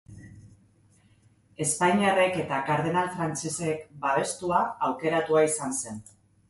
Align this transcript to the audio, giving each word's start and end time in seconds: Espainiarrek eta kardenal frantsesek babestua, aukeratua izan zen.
Espainiarrek 1.67 2.41
eta 2.45 2.63
kardenal 2.71 3.13
frantsesek 3.19 3.87
babestua, 4.09 4.67
aukeratua 4.91 5.49
izan 5.55 5.83
zen. 5.83 6.07